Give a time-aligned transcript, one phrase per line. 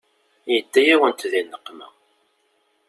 [0.51, 1.87] Yedda-yawent di nneqma.